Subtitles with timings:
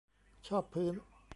[0.47, 0.93] ชอบพื้น